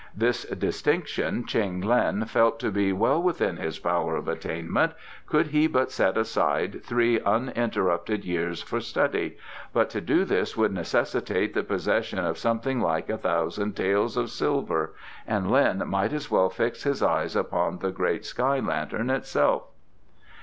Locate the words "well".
2.91-3.21, 16.31-16.49